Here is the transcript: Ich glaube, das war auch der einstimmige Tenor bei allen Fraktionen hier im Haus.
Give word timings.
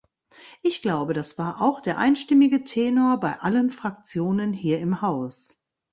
Ich 0.63 0.81
glaube, 0.81 1.13
das 1.13 1.37
war 1.37 1.61
auch 1.61 1.79
der 1.79 1.99
einstimmige 1.99 2.63
Tenor 2.63 3.19
bei 3.19 3.39
allen 3.39 3.69
Fraktionen 3.69 4.51
hier 4.51 4.79
im 4.79 5.03
Haus. 5.03 5.61